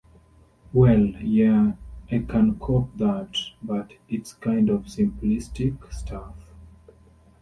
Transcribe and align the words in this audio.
Well, 0.73 0.97
yeah, 1.21 1.73
I 2.11 2.25
can 2.27 2.57
cop 2.57 2.97
that, 2.97 3.35
but 3.61 3.91
it's 4.09 4.33
kind 4.33 4.67
of 4.71 4.85
simplistic 4.85 5.93
stuff. 5.93 6.33